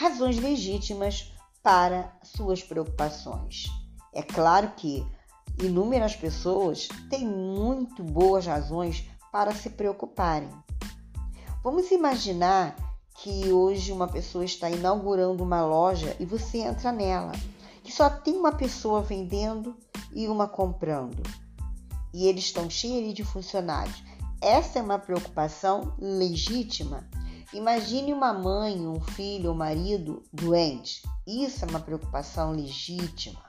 [0.00, 1.30] razões legítimas
[1.62, 3.66] para suas preocupações.
[4.14, 5.06] É claro que
[5.62, 10.48] inúmeras pessoas têm muito boas razões para se preocuparem.
[11.62, 12.74] Vamos imaginar
[13.16, 17.32] que hoje uma pessoa está inaugurando uma loja e você entra nela,
[17.84, 19.76] que só tem uma pessoa vendendo
[20.14, 21.22] e uma comprando.
[22.14, 24.02] E eles estão cheios de funcionários.
[24.40, 27.06] Essa é uma preocupação legítima.
[27.52, 31.02] Imagine uma mãe, um filho, um marido doente.
[31.26, 33.40] Isso é uma preocupação legítima.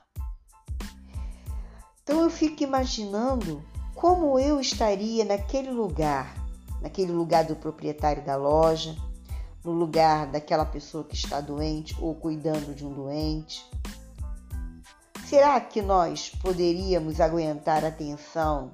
[2.04, 6.36] Então eu fico imaginando como eu estaria naquele lugar,
[6.82, 8.96] naquele lugar do proprietário da loja,
[9.64, 13.64] no lugar daquela pessoa que está doente ou cuidando de um doente.
[15.26, 18.72] Será que nós poderíamos aguentar a tensão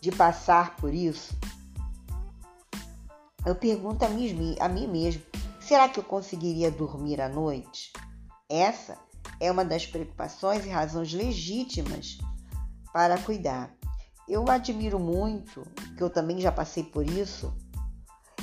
[0.00, 1.36] de passar por isso?
[3.46, 5.22] Eu pergunto a mim, a mim mesmo:
[5.60, 7.92] será que eu conseguiria dormir à noite?
[8.48, 8.98] Essa
[9.38, 12.18] é uma das preocupações e razões legítimas
[12.92, 13.72] para cuidar.
[14.28, 15.62] Eu admiro muito,
[15.96, 17.54] que eu também já passei por isso,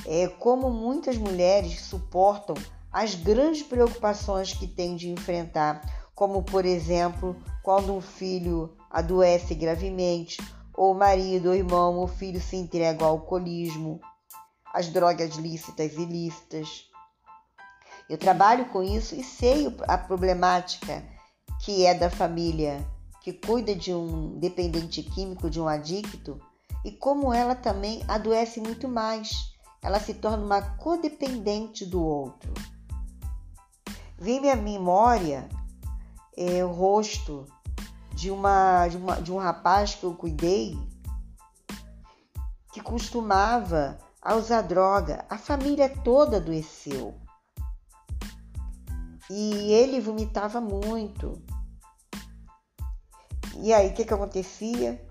[0.05, 2.55] é como muitas mulheres suportam
[2.89, 5.81] as grandes preocupações que têm de enfrentar,
[6.15, 10.38] como por exemplo, quando um filho adoece gravemente
[10.73, 13.99] ou o marido, o irmão, o filho se entrega ao alcoolismo,
[14.73, 16.89] às drogas lícitas e ilícitas.
[18.09, 21.03] Eu trabalho com isso e sei a problemática
[21.61, 22.85] que é da família
[23.21, 26.41] que cuida de um dependente químico, de um adicto,
[26.83, 29.53] e como ela também adoece muito mais.
[29.81, 32.53] Ela se torna uma codependente do outro.
[34.17, 35.47] Vem à memória
[36.35, 37.45] é, o rosto
[38.13, 40.77] de, uma, de, uma, de um rapaz que eu cuidei
[42.73, 45.25] que costumava a usar droga.
[45.29, 47.13] A família toda adoeceu.
[49.29, 51.41] E ele vomitava muito.
[53.61, 55.06] E aí, o que, que acontecia?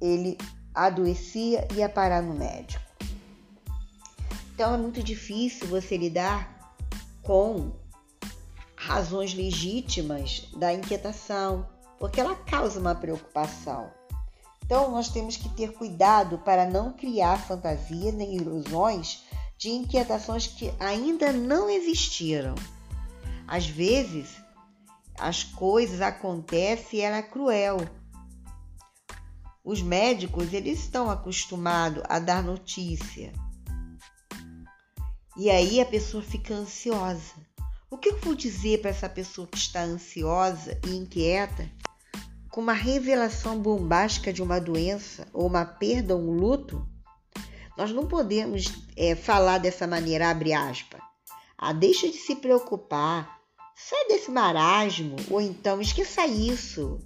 [0.00, 0.38] Ele
[0.74, 2.84] adoecia e ia parar no médico.
[4.54, 6.74] Então, é muito difícil você lidar
[7.22, 7.72] com
[8.76, 11.68] razões legítimas da inquietação,
[11.98, 13.97] porque ela causa uma preocupação.
[14.68, 19.24] Então, nós temos que ter cuidado para não criar fantasias nem ilusões
[19.56, 22.54] de inquietações que ainda não existiram.
[23.46, 24.28] Às vezes,
[25.18, 27.78] as coisas acontecem e ela é cruel.
[29.64, 33.32] Os médicos, eles estão acostumados a dar notícia.
[35.34, 37.32] E aí a pessoa fica ansiosa.
[37.90, 41.70] O que eu vou dizer para essa pessoa que está ansiosa e inquieta
[42.50, 46.86] com uma revelação bombástica de uma doença ou uma perda ou um luto?
[47.76, 51.00] Nós não podemos é, falar dessa maneira, abre aspas.
[51.56, 53.40] Ah, deixa de se preocupar,
[53.76, 56.98] sai desse marasmo, ou então esqueça isso.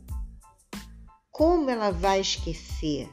[1.30, 3.10] Como ela vai esquecer?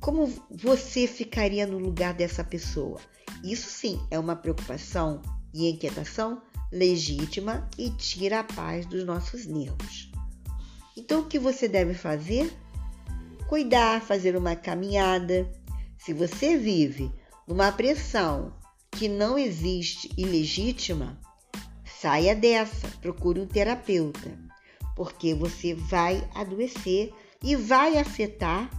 [0.00, 3.00] Como você ficaria no lugar dessa pessoa?
[3.42, 5.22] Isso sim é uma preocupação
[5.54, 10.10] e inquietação legítima e tira a paz dos nossos nervos.
[10.96, 12.52] Então, o que você deve fazer?
[13.48, 15.48] Cuidar, fazer uma caminhada.
[15.96, 17.10] Se você vive
[17.46, 18.52] numa pressão
[18.90, 21.18] que não existe e legítima,
[22.00, 24.36] saia dessa, procure um terapeuta,
[24.96, 27.12] porque você vai adoecer
[27.42, 28.70] e vai afetar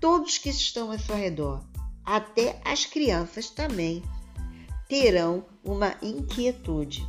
[0.00, 1.64] todos que estão ao seu redor,
[2.04, 4.02] até as crianças também
[4.88, 7.06] terão uma inquietude.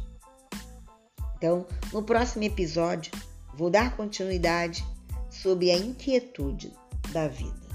[1.38, 3.12] Então, no próximo episódio,
[3.54, 4.84] vou dar continuidade
[5.30, 6.74] sobre a inquietude
[7.12, 7.67] da vida.